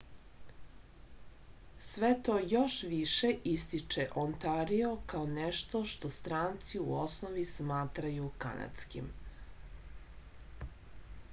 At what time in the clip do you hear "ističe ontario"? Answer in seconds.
3.51-4.89